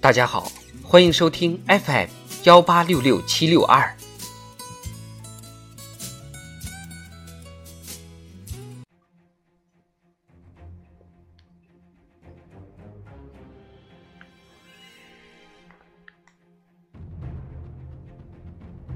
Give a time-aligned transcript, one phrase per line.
[0.00, 2.08] 大家好，欢迎收听 FM
[2.44, 3.96] 幺八六六七六二。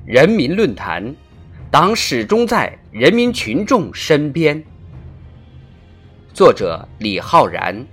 [0.05, 1.15] 人民论坛，
[1.71, 4.63] 党始终在人民群众身边。
[6.39, 7.85] 作者：李浩然。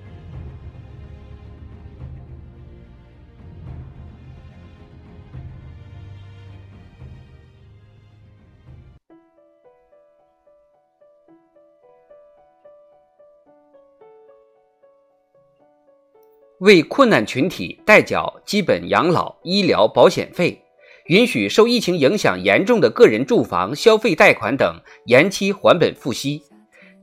[16.60, 20.62] 为困难群体代缴基本养老、医疗保险费，
[21.08, 26.44] 允许受疫情影响严重的个人住房消费贷款等延期还本付息，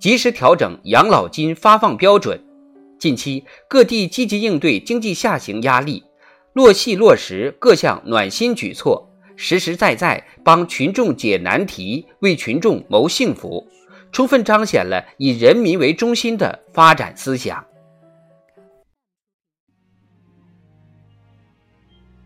[0.03, 2.45] 及时调整养老金发放标准。
[2.99, 6.03] 近期各地积极应对经济下行压力，
[6.55, 13.65] 落细落实各项暖心举措，实实在在帮群众解难题，为群众谋幸福，
[14.11, 17.65] 充分彰显了以人民为中心的发展思想。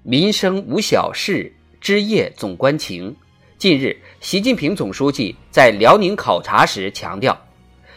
[0.02, 3.14] 民生无小事，枝叶总关情。
[3.58, 7.38] 近日，习近平总书记在辽宁考察时强调，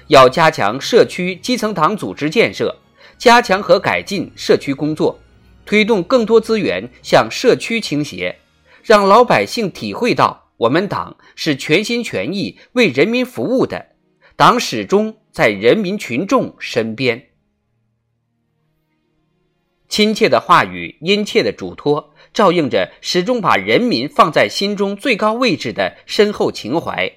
[0.09, 2.75] 要加强社区基层党组织建设，
[3.19, 5.19] 加强和改进社区工作，
[5.65, 8.35] 推动更多资源向社区倾斜，
[8.83, 13.85] 让老百姓体会到我们党是全心全意为人民服务的，
[14.35, 17.27] 党始终在人民群众身边。
[19.87, 27.11] 亲切的话语，殷切的嘱托，照应着始终把人民放在心中最高位置的深厚情怀，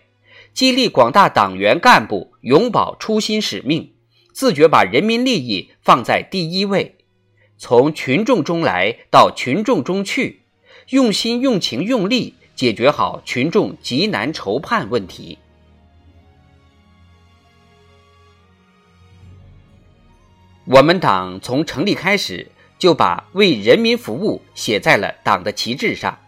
[0.52, 3.92] 激励广大党员干部永葆初心使命，
[4.32, 6.96] 自觉把人民利益放在第一位，
[7.58, 10.42] 从群众中来到群众中去，
[10.90, 15.38] 用心、用情、用力解决好群众急难愁盼问题。
[20.64, 22.50] 我们党从成立开始。
[22.82, 26.18] 就把为人民服务写在了党的旗帜上。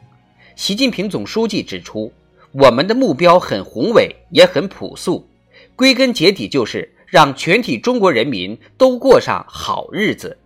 [0.54, 2.12] 习近平总书记指出，
[2.56, 5.28] 我们的目标很宏伟，也很朴素，
[5.74, 10.38] 归根结底就是让全体中国人民都过上好日子。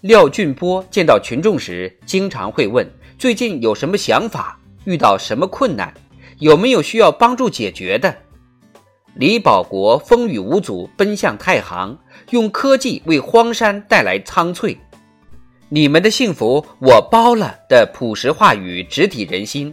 [0.00, 4.58] 廖俊波见到群众时，经常会问：最近有什么想法？
[4.86, 5.94] 遇到什么困难？
[6.40, 8.22] 有没有需要帮助解决的？
[9.14, 11.96] 李保国风雨无阻奔向太行，
[12.30, 14.76] 用科技为荒山带来苍翠。
[15.70, 19.72] 你们的幸福我包了的朴实话语直抵人心。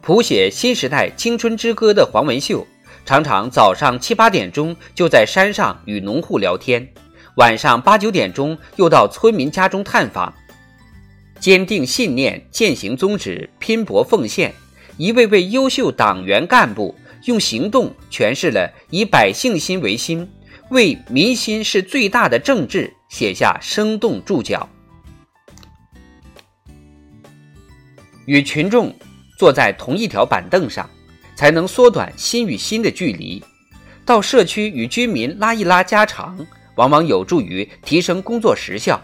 [0.00, 2.64] 谱写新时代青春之歌的黄文秀，
[3.04, 6.86] 常常早上七八点钟就在山上与农户聊天，
[7.36, 10.32] 晚上八九点钟又到村民家中探访。
[11.40, 14.54] 坚定信念，践行宗旨，拼搏奉献，
[14.96, 16.94] 一位位优秀党员干部。
[17.26, 20.28] 用行动诠释了以百姓心为心，
[20.70, 24.68] 为民心是最大的政治，写下生动注脚。
[28.26, 28.94] 与群众
[29.38, 30.88] 坐在同一条板凳上，
[31.34, 33.42] 才能缩短心与心的距离。
[34.04, 36.38] 到社区与居民拉一拉家常，
[36.76, 39.00] 往往有助于提升工作时效，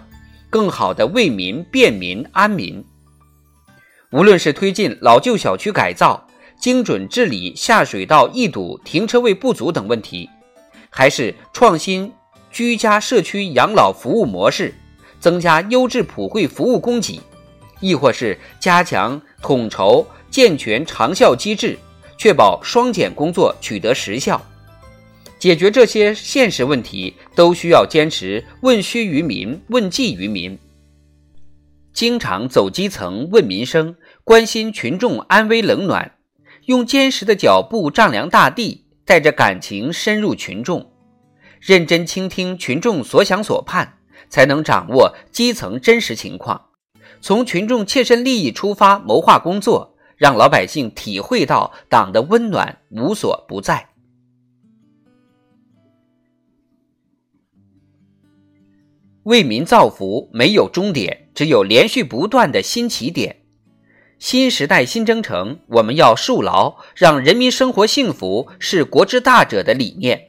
[0.50, 2.84] 更好的为民、便民、安民。
[4.10, 6.26] 无论是推进老旧小区改造，
[6.58, 10.28] 精准治理下水道易堵、停车位不足等问题，
[10.90, 12.12] 还是创新
[12.50, 14.74] 居家社区养老服务模式，
[15.20, 17.20] 增加优质普惠服务供给，
[17.81, 21.78] 亦或是加强统筹健全长效机制，
[22.16, 24.41] 确保双减工作取得实效，
[25.39, 30.59] 解决这些现实问题，都需要坚持问需于民、问计于民，
[31.93, 36.12] 经常走基层、问民生，关心群众安危冷暖。
[36.66, 40.92] 用坚实的脚步丈量大地，带着感情深入群众，
[41.60, 43.95] 认真倾听群众所想所盼，
[44.28, 46.67] 才能掌握基层真实情况，
[47.20, 53.88] 从群众切身利益出发谋划工作，让老百姓体会到党的温暖无所不在。
[59.24, 63.36] 为民造福没有终点，只有连续不断的新起点。
[64.18, 70.28] 新时代新征程，我们要树牢让人民生活幸福是国之大者的理念，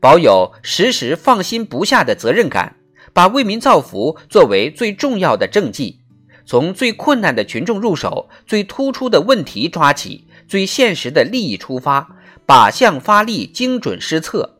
[0.00, 2.76] 保有时时放心不下的责任感，
[3.12, 6.00] 把为民造福作为最重要的政绩，
[6.48, 12.16] 从最困难的群众入手，最突出的问题抓起，最现实的利益出发，
[12.46, 14.56] 靶向发力，精准施策，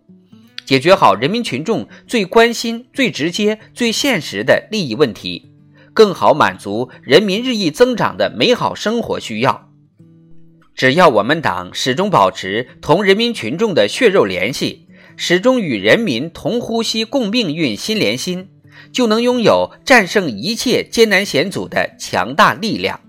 [0.67, 5.51] 解决好人民群众最关心、最直接、最现实的利益问题，
[5.95, 9.71] 更好满足人民日益增长的美好生活需要。
[10.75, 14.87] 只要我们党始终保持同人民群众的血肉联系，
[15.17, 18.51] 始终与人民同呼吸共命运心连心，
[18.93, 23.01] 就能拥有战胜一切艰难险阻的强大力量。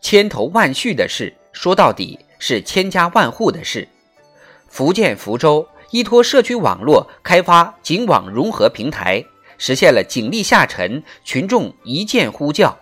[0.00, 3.88] 千头万绪的事，说到底是千家万户的事。
[4.68, 9.24] 福建福州依托社区网络开发警网融合平台。
[9.56, 12.76] 实现了警力下沉，群众一键呼叫。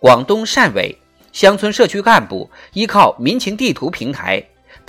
[0.00, 0.98] 广东汕尾
[1.32, 4.42] 乡村社区干部依靠民情地图平台，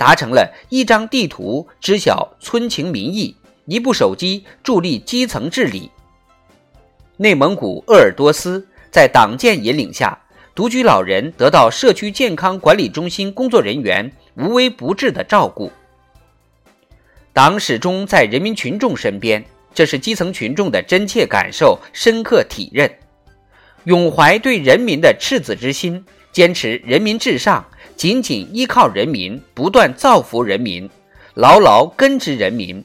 [0.04, 3.34] 达成了一张地图知晓村情民意，
[3.64, 5.90] 一部手机助力基层治理。
[7.16, 10.18] 内蒙古鄂尔多斯在党建引领下，
[10.54, 15.72] 独居老人得到社区健康管理中心工作人员无微不至的照顾。
[17.32, 19.42] 党始终在人民群众身边。
[19.72, 22.88] 这是基层群众的真切感受、深刻体认，
[23.84, 27.64] 永怀对人民的赤子之心，坚持人民至上，
[27.96, 30.90] 紧紧依靠人民，不断造福人民，
[31.34, 32.84] 牢牢根植人民，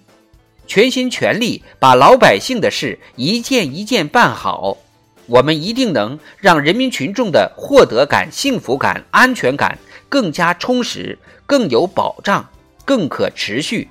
[0.67, 4.77] 全心全力把老百姓的事一件一件办好，
[5.25, 9.77] 我们一定能让人民群众的获得感、幸福感、安全感
[10.07, 12.47] 更加充实、更有保障、
[12.85, 13.89] 更可持续。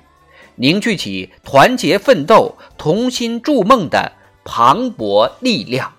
[0.55, 4.11] 凝聚起团结奋斗、同心筑梦的
[4.43, 5.93] 磅礴力量。